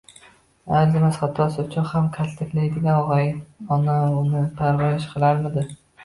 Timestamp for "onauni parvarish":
3.75-5.07